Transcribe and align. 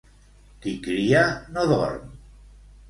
Qui 0.63 0.73
cria 0.89 1.21
no 1.57 1.69
dorm. 1.75 2.21